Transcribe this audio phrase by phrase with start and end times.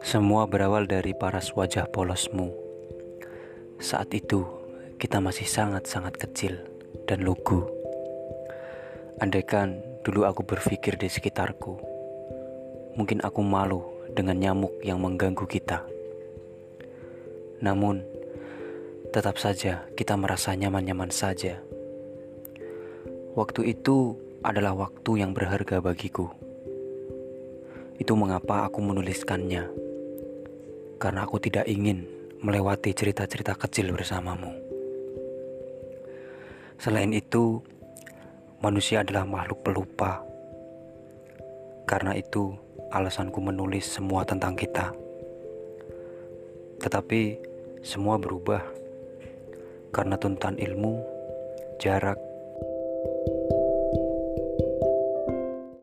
[0.00, 2.48] Semua berawal dari paras wajah polosmu.
[3.76, 4.48] Saat itu,
[4.96, 6.56] kita masih sangat-sangat kecil
[7.04, 7.68] dan lugu.
[9.20, 11.76] Andaikan dulu aku berpikir di sekitarku,
[12.96, 13.84] mungkin aku malu
[14.16, 15.84] dengan nyamuk yang mengganggu kita.
[17.60, 18.00] Namun,
[19.12, 21.60] tetap saja kita merasa nyaman-nyaman saja.
[23.36, 26.32] Waktu itu adalah waktu yang berharga bagiku.
[28.00, 29.89] Itu mengapa aku menuliskannya,
[31.00, 32.04] karena aku tidak ingin
[32.44, 34.52] melewati cerita-cerita kecil bersamamu.
[36.76, 37.64] Selain itu,
[38.60, 40.20] manusia adalah makhluk pelupa.
[41.88, 42.52] Karena itu,
[42.92, 44.92] alasanku menulis semua tentang kita.
[46.80, 47.36] Tetapi
[47.80, 48.60] semua berubah
[49.92, 51.00] karena tuntutan ilmu,
[51.80, 52.20] jarak,